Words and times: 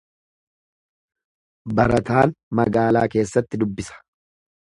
Barataan 1.81 2.33
magaalaa 2.61 3.05
keessatti 3.17 3.63
dubbisa. 3.65 4.01